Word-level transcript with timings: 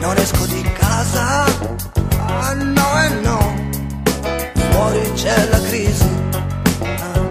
non 0.00 0.16
esco 0.16 0.46
di 0.46 0.62
casa, 0.72 1.44
ah 1.44 2.54
no 2.54 3.02
e 3.02 3.08
no, 3.20 3.54
fuori 4.70 5.12
c'è 5.12 5.48
la 5.48 5.60
crisi. 5.60 6.08
ah. 6.82 7.26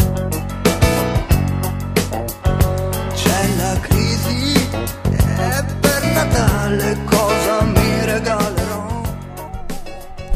C'è 3.13 3.55
la 3.57 3.79
crisi 3.79 4.53
e 4.53 5.65
per 5.79 6.05
Natale 6.13 6.97
cosa 7.05 7.63
mi 7.63 8.05
regalerò? 8.05 9.01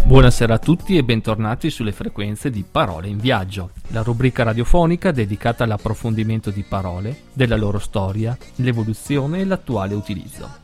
Buonasera 0.06 0.56
a 0.56 0.60
tutti 0.60 0.98
e 0.98 1.04
bentornati 1.04 1.70
sulle 1.70 1.92
frequenze 1.92 2.50
di 2.50 2.66
Parole 2.70 3.10
in 3.10 3.20
Viaggio, 3.20 3.70
la 3.90 4.02
rubrica 4.02 4.42
radiofonica 4.42 5.12
dedicata 5.12 5.64
all'approfondimento 5.64 6.50
di 6.50 6.64
parole, 6.68 7.26
della 7.32 7.58
loro 7.58 7.78
storia, 7.78 8.36
l'evoluzione 8.56 9.42
e 9.42 9.46
l'attuale 9.46 9.94
utilizzo. 9.94 10.63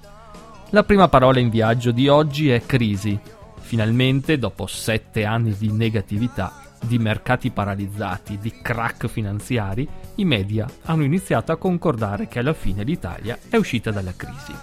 La 0.72 0.84
prima 0.84 1.08
parola 1.08 1.40
in 1.40 1.50
viaggio 1.50 1.90
di 1.90 2.08
oggi 2.08 2.52
è 2.52 2.64
crisi. 2.64 3.20
Finalmente, 3.59 4.38
dopo 4.38 4.68
sette 4.68 5.26
anni 5.26 5.55
di 5.58 5.72
negatività, 5.72 6.78
di 6.80 7.00
mercati 7.00 7.50
paralizzati, 7.50 8.38
di 8.38 8.54
crack 8.62 9.08
finanziari, 9.08 9.88
i 10.16 10.26
media 10.26 10.68
hanno 10.84 11.04
iniziato 11.04 11.52
a 11.52 11.58
concordare 11.58 12.28
che 12.28 12.38
alla 12.38 12.54
fine 12.54 12.84
l'Italia 12.84 13.40
è 13.50 13.55
uscita 13.55 13.90
dalla 13.90 14.14
crisi. 14.16 14.54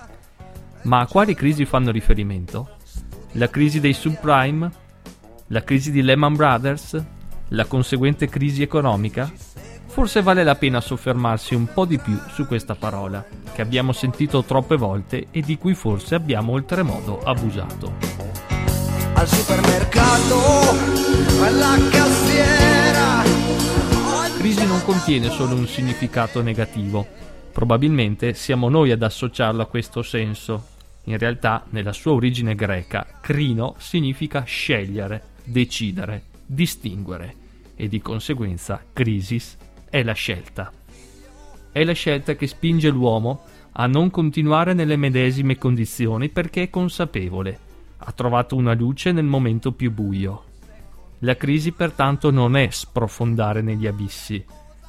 Ma 0.83 1.01
a 1.01 1.07
quali 1.09 1.35
crisi 1.35 1.65
fanno 1.65 1.91
riferimento? 1.91 2.77
La 3.33 3.51
crisi 3.51 3.81
dei 3.81 3.93
subprime? 3.93 4.71
La 5.49 5.65
crisi 5.65 5.91
di 5.91 6.03
Lehman 6.03 6.37
Brothers? 6.37 7.03
La 7.49 7.65
conseguente 7.65 8.29
crisi 8.29 8.63
economica? 8.63 9.29
Forse 9.97 10.21
vale 10.21 10.45
la 10.45 10.57
pena 10.57 10.83
soffermarsi 10.83 11.55
un 11.55 11.73
po' 11.73 11.87
di 11.87 11.99
più 11.99 12.21
su 12.29 12.47
questa 12.47 12.75
parola, 12.75 13.27
che 13.55 13.63
abbiamo 13.63 13.93
sentito 13.93 14.45
troppe 14.45 14.77
volte 14.77 15.29
e 15.31 15.41
di 15.41 15.57
cui 15.57 15.73
forse 15.73 16.15
abbiamo 16.15 16.53
oltremodo 16.53 17.19
abusato. 17.21 17.95
Al 19.15 19.27
supermercato, 19.27 20.39
alla 21.41 21.77
cassiera, 21.89 23.23
Crisi 24.37 24.67
non 24.67 24.83
contiene 24.85 25.31
solo 25.31 25.55
un 25.55 25.67
significato 25.67 26.43
negativo. 26.43 27.07
Probabilmente 27.51 28.35
siamo 28.35 28.69
noi 28.69 28.91
ad 28.91 29.03
associarlo 29.03 29.63
a 29.63 29.67
questo 29.67 30.03
senso. 30.03 30.67
In 31.05 31.17
realtà, 31.17 31.65
nella 31.71 31.95
sua 31.95 32.13
origine 32.13 32.55
greca, 32.55 33.07
crino 33.23 33.77
significa 33.79 34.43
scegliere, 34.43 35.23
decidere, 35.43 36.25
distinguere 36.45 37.35
e 37.75 37.89
di 37.89 38.03
conseguenza 38.03 38.83
crisis 38.93 39.57
è 39.89 40.03
la 40.03 40.13
scelta. 40.13 40.73
È 41.73 41.85
la 41.85 41.93
scelta 41.93 42.35
che 42.35 42.47
spinge 42.47 42.89
l'uomo 42.89 43.43
a 43.73 43.87
non 43.87 44.11
continuare 44.11 44.73
nelle 44.73 44.97
medesime 44.97 45.57
condizioni 45.57 46.29
perché 46.29 46.63
è 46.63 46.71
consapevole, 46.71 47.59
ha 47.99 48.13
trovato 48.13 48.57
una 48.57 48.75
luce 48.75 49.13
nel 49.13 49.25
momento 49.25 49.73
più 49.73 49.93
buio. 49.93 50.45
La 51.21 51.37
crisi 51.37 51.73
pertanto 51.73 52.31
non 52.31 52.57
è 52.57 52.69
sprofondare 52.71 53.63
negli 53.63 53.87
abissi, 53.87 54.45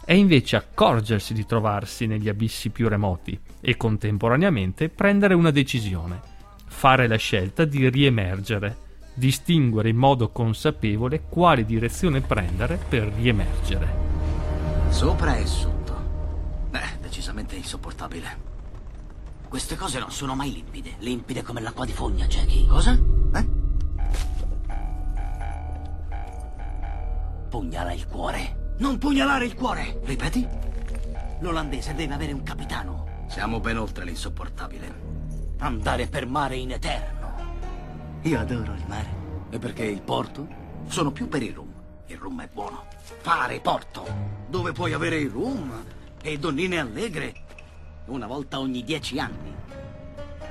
è 0.08 0.14
invece 0.14 0.56
accorgersi 0.56 1.34
di 1.34 1.46
trovarsi 1.46 2.06
negli 2.06 2.30
abissi 2.30 2.70
più 2.70 2.88
remoti 2.88 3.38
e 3.60 3.76
contemporaneamente 3.76 4.88
prendere 4.88 5.34
una 5.34 5.52
decisione, 5.52 6.22
fare 6.66 7.08
la 7.08 7.18
scelta 7.18 7.66
di 7.66 7.90
riemergere, 7.90 8.78
distinguere 9.14 9.90
in 9.90 9.98
modo 9.98 10.30
consapevole 10.30 11.24
quale 11.28 11.66
direzione 11.66 12.22
prendere 12.22 12.80
per 12.88 13.12
riemergere. 13.18 14.07
Sopra 14.90 15.36
e 15.36 15.46
sotto. 15.46 15.96
Beh, 16.70 16.98
decisamente 17.02 17.56
insopportabile. 17.56 18.46
Queste 19.48 19.76
cose 19.76 20.00
non 20.00 20.12
sono 20.12 20.36
mai 20.36 20.52
limpide. 20.52 20.96
Limpide 21.00 21.44
come 21.44 21.62
l'acqua 21.62 21.86
di 21.86 21.94
fogna, 21.94 22.26
Jackie. 22.26 22.68
Cosa? 22.68 22.92
Eh? 23.34 23.48
Pugnala 27.50 27.94
il 27.94 28.08
cuore. 28.08 28.76
Non 28.80 28.98
pugnalare 28.98 29.46
il 29.46 29.56
cuore! 29.56 30.02
Ripeti? 30.04 30.48
L'olandese 31.40 31.96
deve 31.96 32.14
avere 32.14 32.32
un 32.32 32.44
capitano. 32.44 33.26
Siamo 33.28 33.60
ben 33.60 33.78
oltre 33.78 34.04
l'insopportabile. 34.06 35.06
Andare 35.60 36.08
per 36.08 36.28
mare 36.28 36.58
in 36.58 36.72
eterno. 36.72 37.34
Io 38.24 38.40
adoro 38.40 38.74
il 38.74 38.84
mare. 38.88 39.10
E 39.50 39.60
perché 39.60 39.86
il 39.86 40.02
porto? 40.02 40.48
Sono 40.88 41.12
più 41.12 41.28
per 41.28 41.42
il 41.42 41.54
rum. 41.54 41.67
Il 42.08 42.18
rum 42.18 42.42
è 42.42 42.48
buono. 42.52 42.86
Fare 43.20 43.60
porto, 43.60 44.06
dove 44.48 44.72
puoi 44.72 44.94
avere 44.94 45.18
il 45.18 45.30
rum 45.30 45.84
e 46.22 46.40
donnine 46.40 46.80
allegre 46.80 47.34
una 48.06 48.28
volta 48.28 48.60
ogni 48.60 48.84
dieci 48.84 49.20
anni. 49.20 49.54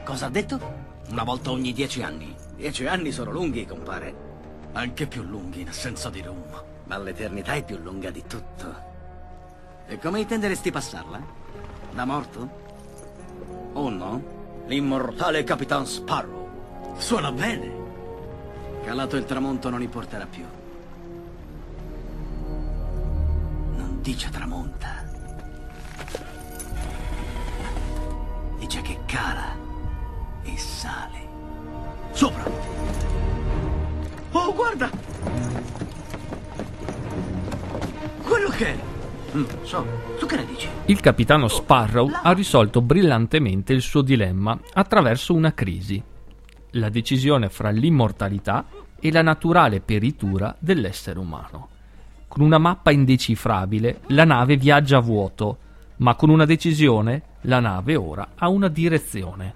Cosa 0.05 0.27
ha 0.27 0.31
detto? 0.31 0.61
Una 1.09 1.25
volta 1.25 1.51
ogni 1.51 1.73
dieci 1.73 2.03
anni. 2.03 2.35
Dieci 2.55 2.87
anni 2.87 3.11
sono 3.11 3.31
lunghi, 3.31 3.65
compare. 3.65 4.25
Anche 4.73 5.07
più 5.07 5.23
lunghi 5.23 5.63
in 5.63 5.69
assenza 5.69 6.11
di 6.11 6.21
rum. 6.21 6.45
Ma 6.85 6.99
l'eternità 6.99 7.55
è 7.55 7.65
più 7.65 7.79
lunga 7.79 8.11
di 8.11 8.23
tutto. 8.27 8.75
E 9.87 9.99
come 9.99 10.21
intenderesti 10.21 10.71
passarla? 10.71 11.21
Da 11.93 12.05
morto? 12.05 12.65
O 13.73 13.89
no? 13.89 14.23
L'immortale 14.67 15.43
Capitan 15.43 15.87
Sparrow. 15.87 16.95
Suona 16.99 17.33
bene. 17.33 17.85
Calato 18.85 19.17
il 19.17 19.25
tramonto 19.25 19.71
non 19.71 19.81
importerà 19.81 20.27
più. 20.27 20.45
Non 24.07 24.15
dice 24.15 24.31
tramonta. 24.31 25.05
Dice 28.57 28.81
che 28.81 28.99
cala 29.05 29.57
e 30.45 30.57
sale. 30.57 31.19
Sopra! 32.13 32.45
Oh, 34.31 34.55
guarda! 34.55 34.89
Quello 38.23 38.49
che 38.51 38.67
è! 38.67 38.79
Mm, 39.35 39.45
so, 39.63 39.85
tu 40.21 40.27
che 40.27 40.37
ne 40.37 40.47
dici? 40.47 40.69
Il 40.85 41.01
capitano 41.01 41.49
Sparrow 41.49 42.09
ha 42.23 42.31
risolto 42.31 42.81
brillantemente 42.81 43.73
il 43.73 43.83
suo 43.83 44.03
dilemma 44.03 44.57
attraverso 44.75 45.35
una 45.35 45.53
crisi, 45.53 46.01
la 46.71 46.91
decisione 46.91 47.49
fra 47.49 47.71
l'immortalità 47.71 48.67
e 49.01 49.11
la 49.11 49.23
naturale 49.23 49.81
peritura 49.81 50.55
dell'essere 50.61 51.19
umano. 51.19 51.75
Con 52.37 52.45
una 52.45 52.59
mappa 52.59 52.91
indecifrabile 52.91 54.01
la 54.09 54.25
nave 54.25 54.59
viaggia 54.59 54.99
a 54.99 55.01
vuoto, 55.01 55.57
ma 55.97 56.17
con 56.17 56.29
una 56.29 56.45
decisione 56.45 57.23
la 57.45 57.61
nave 57.61 57.97
ora 57.97 58.33
ha 58.35 58.51
una 58.51 58.69
direzione. 58.69 59.55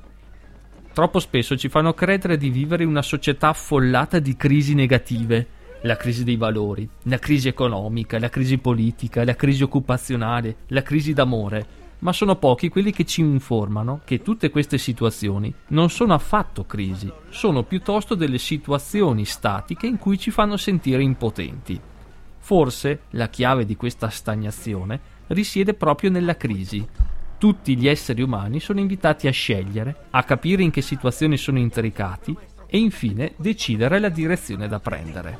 Troppo 0.94 1.18
spesso 1.18 1.58
ci 1.58 1.68
fanno 1.68 1.92
credere 1.92 2.38
di 2.38 2.48
vivere 2.48 2.84
in 2.84 2.88
una 2.88 3.02
società 3.02 3.48
affollata 3.48 4.18
di 4.18 4.34
crisi 4.34 4.72
negative, 4.72 5.46
la 5.82 5.98
crisi 5.98 6.24
dei 6.24 6.36
valori, 6.36 6.88
la 7.02 7.18
crisi 7.18 7.48
economica, 7.48 8.18
la 8.18 8.30
crisi 8.30 8.56
politica, 8.56 9.24
la 9.24 9.36
crisi 9.36 9.62
occupazionale, 9.62 10.56
la 10.68 10.80
crisi 10.80 11.12
d'amore, 11.12 11.66
ma 11.98 12.14
sono 12.14 12.36
pochi 12.36 12.70
quelli 12.70 12.92
che 12.92 13.04
ci 13.04 13.20
informano 13.20 14.00
che 14.06 14.22
tutte 14.22 14.48
queste 14.48 14.78
situazioni 14.78 15.52
non 15.66 15.90
sono 15.90 16.14
affatto 16.14 16.64
crisi, 16.64 17.12
sono 17.28 17.62
piuttosto 17.62 18.14
delle 18.14 18.38
situazioni 18.38 19.26
statiche 19.26 19.86
in 19.86 19.98
cui 19.98 20.18
ci 20.18 20.30
fanno 20.30 20.56
sentire 20.56 21.02
impotenti. 21.02 21.89
Forse 22.40 23.02
la 23.10 23.28
chiave 23.28 23.64
di 23.64 23.76
questa 23.76 24.08
stagnazione 24.08 25.00
risiede 25.28 25.74
proprio 25.74 26.10
nella 26.10 26.36
crisi. 26.36 26.86
Tutti 27.38 27.76
gli 27.76 27.86
esseri 27.86 28.22
umani 28.22 28.58
sono 28.60 28.80
invitati 28.80 29.28
a 29.28 29.30
scegliere, 29.30 30.06
a 30.10 30.24
capire 30.24 30.62
in 30.62 30.70
che 30.70 30.82
situazioni 30.82 31.36
sono 31.36 31.58
intricati 31.58 32.36
e 32.66 32.78
infine 32.78 33.34
decidere 33.36 33.98
la 33.98 34.08
direzione 34.08 34.68
da 34.68 34.80
prendere. 34.80 35.36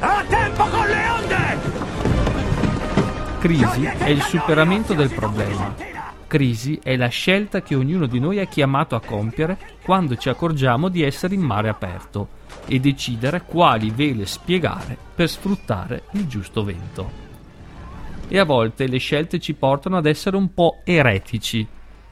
A 0.00 0.24
tempo 0.26 0.64
con 0.64 0.86
le 0.86 1.08
onde! 1.08 1.36
Crisi 3.38 3.84
è 3.84 4.08
il 4.08 4.22
superamento 4.22 4.94
del 4.94 5.10
problema. 5.10 5.97
Crisi 6.28 6.78
è 6.82 6.94
la 6.96 7.08
scelta 7.08 7.62
che 7.62 7.74
ognuno 7.74 8.04
di 8.04 8.20
noi 8.20 8.36
è 8.36 8.46
chiamato 8.48 8.94
a 8.94 9.00
compiere 9.00 9.56
quando 9.82 10.14
ci 10.14 10.28
accorgiamo 10.28 10.90
di 10.90 11.02
essere 11.02 11.34
in 11.34 11.40
mare 11.40 11.70
aperto 11.70 12.28
e 12.66 12.78
decidere 12.80 13.44
quali 13.46 13.90
vele 13.90 14.26
spiegare 14.26 14.94
per 15.14 15.30
sfruttare 15.30 16.02
il 16.12 16.26
giusto 16.26 16.64
vento. 16.64 17.10
E 18.28 18.38
a 18.38 18.44
volte 18.44 18.86
le 18.88 18.98
scelte 18.98 19.40
ci 19.40 19.54
portano 19.54 19.96
ad 19.96 20.04
essere 20.04 20.36
un 20.36 20.52
po' 20.52 20.80
eretici, 20.84 21.66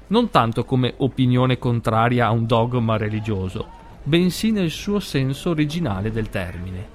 non 0.06 0.30
tanto 0.30 0.64
come 0.64 0.94
opinione 0.96 1.58
contraria 1.58 2.28
a 2.28 2.30
un 2.30 2.46
dogma 2.46 2.96
religioso, 2.96 3.68
bensì 4.02 4.50
nel 4.50 4.70
suo 4.70 4.98
senso 4.98 5.50
originale 5.50 6.10
del 6.10 6.30
termine. 6.30 6.88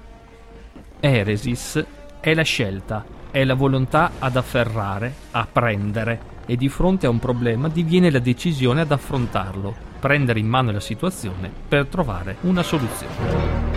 Eresis 0.98 1.84
è 2.18 2.34
la 2.34 2.42
scelta, 2.42 3.04
è 3.30 3.44
la 3.44 3.54
volontà 3.54 4.12
ad 4.18 4.34
afferrare, 4.34 5.14
a 5.30 5.46
prendere, 5.50 6.31
e 6.46 6.56
di 6.56 6.68
fronte 6.68 7.06
a 7.06 7.10
un 7.10 7.18
problema 7.18 7.68
diviene 7.68 8.10
la 8.10 8.18
decisione 8.18 8.80
ad 8.80 8.92
affrontarlo, 8.92 9.74
prendere 10.00 10.40
in 10.40 10.48
mano 10.48 10.72
la 10.72 10.80
situazione 10.80 11.50
per 11.68 11.86
trovare 11.86 12.36
una 12.42 12.62
soluzione. 12.62 13.70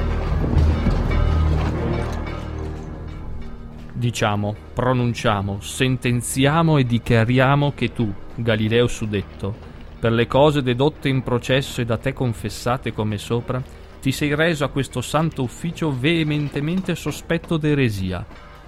Diciamo, 3.94 4.56
pronunciamo, 4.74 5.60
sentenziamo 5.62 6.78
e 6.78 6.86
dichiariamo 6.86 7.74
che 7.74 7.94
tu, 7.94 8.14
Galileo 8.36 8.88
suddetto, 8.88 9.56
per 10.00 10.12
le 10.12 10.28
cose 10.28 10.62
dedotte 10.62 11.08
in 11.10 11.24
processo 11.24 11.82
e 11.82 11.86
da 11.86 11.98
te 11.98 12.14
confessate 12.14 12.92
come 12.92 13.18
sopra, 13.18 13.62
ti 14.02 14.12
sei 14.12 14.36
reso 14.36 14.64
a 14.64 14.70
questo 14.70 15.02
santo 15.02 15.42
ufficio 15.42 15.92
veementemente 15.98 16.94
sospetto 16.94 17.58
d'eresia, 17.58 18.24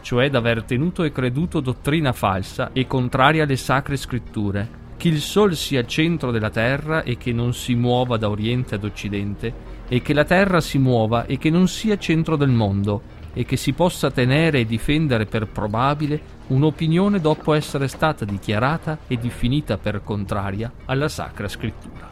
cioè 0.08 0.30
d'aver 0.30 0.64
tenuto 0.64 1.04
e 1.04 1.12
creduto 1.12 1.60
dottrina 1.60 2.14
falsa 2.14 2.70
e 2.72 2.88
contraria 2.88 3.44
alle 3.44 3.58
sacre 3.58 3.98
scritture, 3.98 4.70
che 4.96 5.10
il 5.10 5.20
Sol 5.20 5.54
sia 5.54 5.86
centro 5.86 6.32
della 6.32 6.50
terra 6.50 7.04
e 7.04 7.18
che 7.18 7.34
non 7.34 7.54
si 7.54 7.76
muova 7.76 8.16
da 8.16 8.30
oriente 8.30 8.76
ad 8.76 8.86
occidente, 8.86 9.54
e 9.86 10.02
che 10.02 10.14
la 10.14 10.24
terra 10.24 10.62
si 10.62 10.78
muova 10.78 11.26
e 11.26 11.38
che 11.38 11.50
non 11.50 11.68
sia 11.68 11.98
centro 11.98 12.38
del 12.38 12.52
mondo, 12.52 13.02
e 13.34 13.44
che 13.44 13.58
si 13.58 13.74
possa 13.74 14.10
tenere 14.10 14.60
e 14.60 14.66
difendere 14.66 15.26
per 15.26 15.50
probabile 15.50 16.22
un'opinione 16.48 17.20
dopo 17.20 17.52
essere 17.52 17.90
stata 17.90 18.24
dichiarata 18.24 19.00
e 19.08 19.18
definita 19.18 19.78
per 19.78 20.04
contraria 20.06 20.72
alla 20.86 21.10
Sacra 21.10 21.50
Scrittura. 21.50 22.10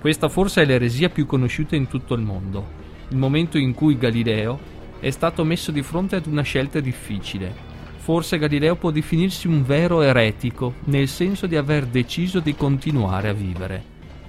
Questa 0.00 0.28
forse 0.28 0.62
è 0.62 0.64
l'eresia 0.64 1.10
più 1.10 1.26
conosciuta 1.26 1.76
in 1.76 1.86
tutto 1.86 2.14
il 2.14 2.22
mondo, 2.22 2.66
il 3.10 3.18
momento 3.18 3.56
in 3.56 3.72
cui 3.72 3.96
Galileo 3.96 4.69
è 5.00 5.10
stato 5.10 5.44
messo 5.44 5.72
di 5.72 5.82
fronte 5.82 6.16
ad 6.16 6.26
una 6.26 6.42
scelta 6.42 6.78
difficile. 6.78 7.52
Forse 7.96 8.38
Galileo 8.38 8.76
può 8.76 8.90
definirsi 8.90 9.46
un 9.46 9.64
vero 9.64 10.02
eretico, 10.02 10.74
nel 10.84 11.08
senso 11.08 11.46
di 11.46 11.56
aver 11.56 11.86
deciso 11.86 12.40
di 12.40 12.54
continuare 12.54 13.28
a 13.28 13.32
vivere. 13.32 13.82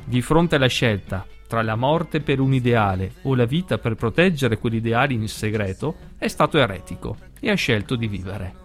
Di 0.04 0.22
fronte 0.22 0.56
alla 0.56 0.68
scelta 0.68 1.26
tra 1.52 1.62
la 1.64 1.76
morte 1.76 2.22
per 2.22 2.40
un 2.40 2.54
ideale 2.54 3.16
o 3.24 3.36
la 3.36 3.44
vita 3.44 3.78
per 3.78 3.96
proteggere 3.96 4.58
quegli 4.58 4.76
ideali 4.76 5.16
in 5.16 5.28
segreto, 5.28 5.96
è 6.18 6.30
stato 6.30 6.58
eretico 6.58 7.18
e 7.42 7.50
ha 7.50 7.56
scelto 7.56 7.98
di 7.98 8.08
vivere. 8.08 8.56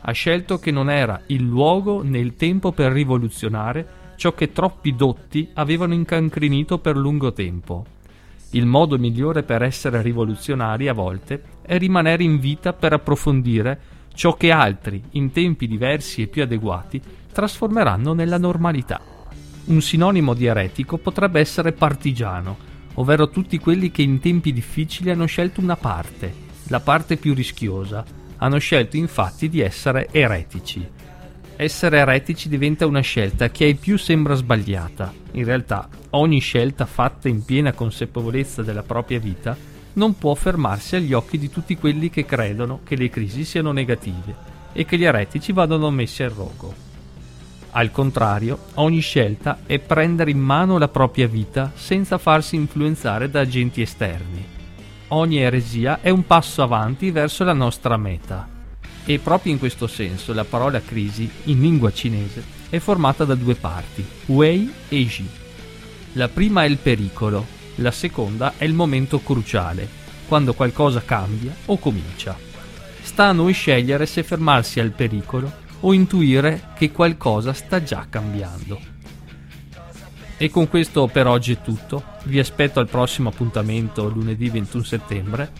Ha 0.00 0.10
scelto 0.10 0.58
che 0.58 0.72
non 0.72 0.90
era 0.90 1.22
il 1.26 1.44
luogo 1.44 2.02
né 2.02 2.18
il 2.18 2.34
tempo 2.34 2.72
per 2.72 2.90
rivoluzionare 2.90 4.14
ciò 4.16 4.34
che 4.34 4.50
troppi 4.50 4.96
dotti 4.96 5.48
avevano 5.54 5.94
incancrenito 5.94 6.78
per 6.78 6.96
lungo 6.96 7.32
tempo. 7.32 7.93
Il 8.54 8.66
modo 8.66 8.98
migliore 8.98 9.42
per 9.42 9.62
essere 9.62 10.00
rivoluzionari 10.00 10.86
a 10.86 10.92
volte 10.92 11.42
è 11.62 11.76
rimanere 11.76 12.22
in 12.22 12.38
vita 12.38 12.72
per 12.72 12.92
approfondire 12.92 13.80
ciò 14.14 14.36
che 14.36 14.52
altri, 14.52 15.02
in 15.12 15.32
tempi 15.32 15.66
diversi 15.66 16.22
e 16.22 16.28
più 16.28 16.42
adeguati, 16.42 17.02
trasformeranno 17.32 18.12
nella 18.12 18.38
normalità. 18.38 19.00
Un 19.64 19.80
sinonimo 19.80 20.34
di 20.34 20.46
eretico 20.46 20.98
potrebbe 20.98 21.40
essere 21.40 21.72
partigiano, 21.72 22.56
ovvero 22.94 23.28
tutti 23.28 23.58
quelli 23.58 23.90
che 23.90 24.02
in 24.02 24.20
tempi 24.20 24.52
difficili 24.52 25.10
hanno 25.10 25.26
scelto 25.26 25.60
una 25.60 25.76
parte, 25.76 26.32
la 26.68 26.78
parte 26.78 27.16
più 27.16 27.34
rischiosa. 27.34 28.04
Hanno 28.36 28.58
scelto 28.58 28.96
infatti 28.96 29.48
di 29.48 29.62
essere 29.62 30.06
eretici. 30.12 30.86
Essere 31.56 31.98
eretici 31.98 32.48
diventa 32.48 32.84
una 32.84 33.00
scelta 33.00 33.50
che 33.50 33.64
ai 33.64 33.74
più 33.76 33.96
sembra 33.96 34.34
sbagliata. 34.34 35.12
In 35.32 35.44
realtà, 35.44 35.88
ogni 36.10 36.40
scelta 36.40 36.84
fatta 36.84 37.28
in 37.28 37.44
piena 37.44 37.72
consapevolezza 37.72 38.62
della 38.62 38.82
propria 38.82 39.20
vita 39.20 39.56
non 39.94 40.18
può 40.18 40.34
fermarsi 40.34 40.96
agli 40.96 41.12
occhi 41.12 41.38
di 41.38 41.50
tutti 41.50 41.76
quelli 41.76 42.10
che 42.10 42.24
credono 42.24 42.80
che 42.82 42.96
le 42.96 43.08
crisi 43.08 43.44
siano 43.44 43.70
negative 43.70 44.34
e 44.72 44.84
che 44.84 44.98
gli 44.98 45.04
eretici 45.04 45.52
vadano 45.52 45.90
messi 45.90 46.24
al 46.24 46.30
rogo. 46.30 46.74
Al 47.70 47.92
contrario, 47.92 48.58
ogni 48.74 49.00
scelta 49.00 49.58
è 49.64 49.78
prendere 49.78 50.32
in 50.32 50.40
mano 50.40 50.78
la 50.78 50.88
propria 50.88 51.28
vita 51.28 51.70
senza 51.74 52.18
farsi 52.18 52.56
influenzare 52.56 53.30
da 53.30 53.40
agenti 53.40 53.80
esterni. 53.80 54.44
Ogni 55.08 55.38
eresia 55.38 56.00
è 56.00 56.10
un 56.10 56.26
passo 56.26 56.62
avanti 56.62 57.12
verso 57.12 57.44
la 57.44 57.52
nostra 57.52 57.96
meta. 57.96 58.53
E 59.06 59.18
proprio 59.18 59.52
in 59.52 59.58
questo 59.58 59.86
senso 59.86 60.32
la 60.32 60.44
parola 60.44 60.80
crisi, 60.80 61.28
in 61.44 61.60
lingua 61.60 61.92
cinese, 61.92 62.42
è 62.70 62.78
formata 62.78 63.24
da 63.24 63.34
due 63.34 63.54
parti, 63.54 64.04
Wei 64.26 64.72
e 64.88 65.04
Ji. 65.04 65.28
La 66.14 66.28
prima 66.28 66.64
è 66.64 66.66
il 66.66 66.78
pericolo, 66.78 67.46
la 67.76 67.90
seconda 67.90 68.54
è 68.56 68.64
il 68.64 68.72
momento 68.72 69.20
cruciale, 69.20 69.86
quando 70.26 70.54
qualcosa 70.54 71.02
cambia 71.04 71.54
o 71.66 71.78
comincia. 71.78 72.36
Sta 73.02 73.26
a 73.26 73.32
noi 73.32 73.52
scegliere 73.52 74.06
se 74.06 74.22
fermarsi 74.22 74.80
al 74.80 74.92
pericolo 74.92 75.62
o 75.80 75.92
intuire 75.92 76.68
che 76.74 76.90
qualcosa 76.90 77.52
sta 77.52 77.82
già 77.82 78.06
cambiando. 78.08 78.92
E 80.36 80.50
con 80.50 80.68
questo 80.68 81.06
per 81.06 81.26
oggi 81.26 81.52
è 81.52 81.62
tutto. 81.62 82.02
Vi 82.24 82.38
aspetto 82.38 82.80
al 82.80 82.88
prossimo 82.88 83.28
appuntamento 83.28 84.08
lunedì 84.08 84.48
21 84.48 84.82
settembre. 84.82 85.50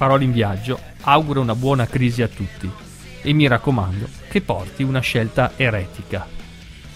Parole 0.00 0.24
in 0.24 0.32
viaggio, 0.32 0.80
auguro 1.02 1.42
una 1.42 1.54
buona 1.54 1.86
crisi 1.86 2.22
a 2.22 2.28
tutti 2.28 2.70
e 3.20 3.32
mi 3.34 3.46
raccomando 3.46 4.08
che 4.30 4.40
porti 4.40 4.82
una 4.82 5.00
scelta 5.00 5.52
eretica. 5.56 6.26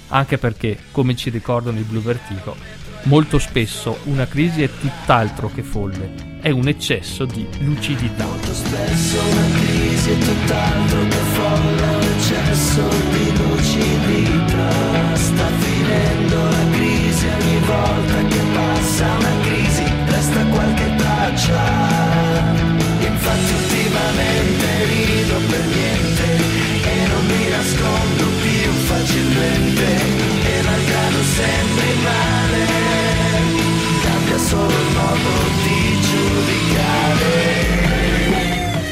Anche 0.09 0.39
perché, 0.39 0.79
come 0.91 1.15
ci 1.15 1.29
ricordano 1.29 1.79
i 1.79 1.83
Blue 1.83 2.01
Vertigo, 2.01 2.57
molto 3.03 3.39
spesso 3.39 3.99
una 4.05 4.27
crisi 4.27 4.63
è 4.63 4.71
tutt'altro 4.71 5.51
che 5.53 5.63
folle, 5.63 6.39
è 6.41 6.49
un 6.49 6.67
eccesso 6.67 7.27
di 7.27 7.47
lucidità. 7.59 8.25
Molto 8.25 8.55
spesso 8.55 9.21
una 9.21 9.59
crisi 9.59 10.11
è 10.11 10.19
tutt'altro 10.19 11.03
che 11.03 11.17
folle, 11.35 11.97
un 11.97 12.03
eccesso 12.17 12.89
di 12.89 13.37
lucidità. 13.37 15.15
Sta 15.15 15.47
finendo 15.59 16.43
la 16.43 16.71
crisi 16.71 17.27
ogni 17.27 17.59
volta 17.67 18.25
che 18.29 18.41
passa 18.55 19.05
una 19.05 19.41
crisi, 19.43 19.85
resta 20.07 20.47
qualche 20.47 20.85
traccia. 20.85 21.04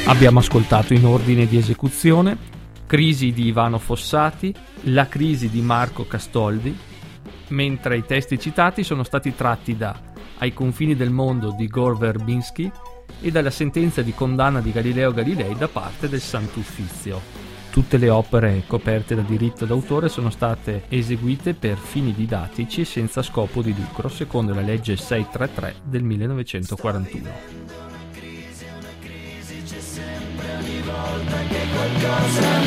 Abbiamo 0.05 0.39
ascoltato 0.39 0.93
in 0.93 1.05
ordine 1.05 1.47
di 1.47 1.55
esecuzione 1.55 2.37
Crisi 2.85 3.31
di 3.31 3.45
Ivano 3.45 3.79
Fossati, 3.79 4.53
La 4.87 5.07
crisi 5.07 5.49
di 5.49 5.61
Marco 5.61 6.05
Castoldi, 6.05 6.77
mentre 7.47 7.97
i 7.97 8.05
testi 8.05 8.37
citati 8.37 8.83
sono 8.83 9.03
stati 9.03 9.33
tratti 9.33 9.77
da 9.77 9.97
Ai 10.39 10.53
confini 10.53 10.97
del 10.97 11.09
mondo 11.09 11.55
di 11.57 11.67
Gore 11.67 11.95
Verbinski 11.97 12.69
e 13.21 13.31
dalla 13.31 13.49
sentenza 13.49 14.01
di 14.01 14.13
condanna 14.13 14.59
di 14.59 14.73
Galileo 14.73 15.13
Galilei 15.13 15.55
da 15.55 15.69
parte 15.69 16.09
del 16.09 16.21
Sant'Uffizio. 16.21 17.21
Tutte 17.71 17.97
le 17.97 18.09
opere 18.09 18.65
coperte 18.67 19.15
da 19.15 19.21
diritto 19.21 19.63
d'autore 19.65 20.09
sono 20.09 20.29
state 20.29 20.83
eseguite 20.89 21.53
per 21.53 21.77
fini 21.77 22.13
didattici 22.13 22.81
e 22.81 22.85
senza 22.85 23.21
scopo 23.21 23.61
di 23.61 23.73
lucro, 23.73 24.09
secondo 24.09 24.53
la 24.53 24.61
legge 24.61 24.97
633 24.97 25.75
del 25.85 26.03
1941. 26.03 27.92
Volta 32.05 32.11
che 32.11 32.17
qualcosa 32.17 32.41
non 32.41 32.51
va 32.51 32.62